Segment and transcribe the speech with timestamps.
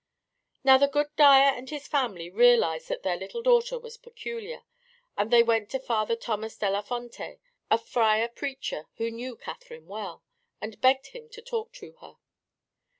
[0.63, 4.63] Now the good dyer and his wife realized that their little daughter was peculiar,
[5.15, 7.37] and they went to Father Thomas della Fonte,
[7.69, 10.23] a friar preacher who knew Catherine well,
[10.59, 12.15] and begged him to talk to her.